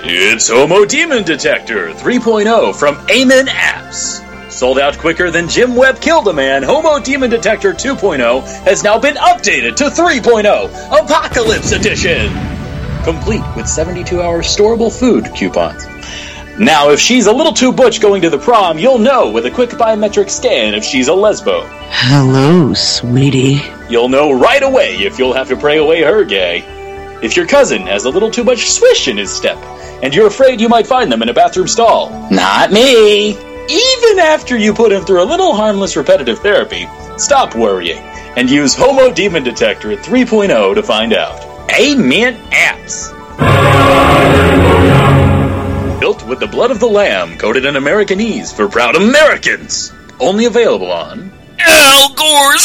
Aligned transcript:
It's 0.00 0.48
Homo 0.48 0.84
Demon 0.84 1.24
Detector 1.24 1.88
3.0 1.88 2.76
from 2.76 3.04
Amen 3.10 3.46
Apps. 3.46 4.24
Sold 4.48 4.78
out 4.78 4.96
quicker 4.96 5.28
than 5.32 5.48
Jim 5.48 5.74
Webb 5.74 6.00
killed 6.00 6.28
a 6.28 6.32
man, 6.32 6.62
Homo 6.62 7.00
Demon 7.00 7.30
Detector 7.30 7.72
2.0 7.72 8.44
has 8.62 8.84
now 8.84 8.96
been 8.96 9.16
updated 9.16 9.74
to 9.76 9.84
3.0 9.86 11.04
Apocalypse 11.04 11.72
Edition. 11.72 12.32
Complete 13.02 13.42
with 13.56 13.66
72 13.66 14.22
hour 14.22 14.42
storable 14.42 14.96
food 14.96 15.34
coupons. 15.34 15.84
Now, 16.60 16.90
if 16.90 17.00
she's 17.00 17.26
a 17.26 17.32
little 17.32 17.52
too 17.52 17.72
butch 17.72 18.00
going 18.00 18.22
to 18.22 18.30
the 18.30 18.38
prom, 18.38 18.78
you'll 18.78 18.98
know 18.98 19.30
with 19.32 19.46
a 19.46 19.50
quick 19.50 19.70
biometric 19.70 20.30
scan 20.30 20.74
if 20.74 20.84
she's 20.84 21.08
a 21.08 21.12
lesbo. 21.12 21.66
Hello, 21.90 22.72
sweetie. 22.72 23.62
You'll 23.90 24.08
know 24.08 24.30
right 24.30 24.62
away 24.62 24.94
if 24.98 25.18
you'll 25.18 25.34
have 25.34 25.48
to 25.48 25.56
pray 25.56 25.78
away 25.78 26.02
her 26.02 26.24
gay. 26.24 26.77
If 27.20 27.36
your 27.36 27.46
cousin 27.46 27.82
has 27.86 28.04
a 28.04 28.10
little 28.10 28.30
too 28.30 28.44
much 28.44 28.70
swish 28.70 29.08
in 29.08 29.16
his 29.16 29.34
step, 29.34 29.58
and 30.04 30.14
you're 30.14 30.28
afraid 30.28 30.60
you 30.60 30.68
might 30.68 30.86
find 30.86 31.10
them 31.10 31.20
in 31.22 31.28
a 31.28 31.34
bathroom 31.34 31.66
stall. 31.66 32.10
Not 32.30 32.70
me! 32.70 33.30
Even 33.30 34.18
after 34.20 34.56
you 34.56 34.72
put 34.72 34.92
him 34.92 35.04
through 35.04 35.22
a 35.22 35.24
little 35.24 35.52
harmless 35.52 35.96
reparative 35.96 36.38
therapy, 36.38 36.88
stop 37.16 37.56
worrying 37.56 37.98
and 38.36 38.48
use 38.48 38.74
Homo 38.74 39.12
Demon 39.12 39.42
Detector 39.42 39.96
3.0 39.96 40.76
to 40.76 40.82
find 40.82 41.12
out. 41.12 41.44
Amen 41.72 42.36
apps! 42.52 43.10
Built 46.00 46.24
with 46.24 46.38
the 46.38 46.46
blood 46.46 46.70
of 46.70 46.78
the 46.78 46.86
lamb 46.86 47.36
coated 47.36 47.64
in 47.64 47.74
Americanese 47.74 48.54
for 48.54 48.68
proud 48.68 48.94
Americans! 48.94 49.92
Only 50.20 50.44
available 50.44 50.92
on 50.92 51.32
Al 51.58 52.14
Gore's 52.14 52.64